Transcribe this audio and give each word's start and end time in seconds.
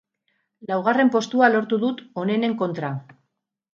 Laugarren 0.69 1.11
postua 1.15 1.49
lortu 1.57 1.81
dut 1.85 2.03
onenen 2.25 2.59
kontra. 2.63 2.95